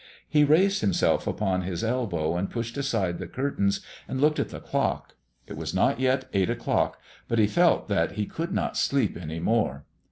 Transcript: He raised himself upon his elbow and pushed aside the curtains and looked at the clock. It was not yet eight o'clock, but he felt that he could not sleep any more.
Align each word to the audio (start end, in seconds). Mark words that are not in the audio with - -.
He 0.27 0.43
raised 0.43 0.81
himself 0.81 1.27
upon 1.27 1.61
his 1.61 1.83
elbow 1.83 2.35
and 2.35 2.49
pushed 2.49 2.75
aside 2.75 3.19
the 3.19 3.27
curtains 3.27 3.81
and 4.07 4.19
looked 4.19 4.39
at 4.39 4.49
the 4.49 4.59
clock. 4.59 5.13
It 5.45 5.55
was 5.55 5.75
not 5.75 5.99
yet 5.99 6.25
eight 6.33 6.49
o'clock, 6.49 6.97
but 7.27 7.37
he 7.37 7.45
felt 7.45 7.87
that 7.89 8.13
he 8.13 8.25
could 8.25 8.51
not 8.51 8.75
sleep 8.75 9.15
any 9.15 9.39
more. 9.39 9.85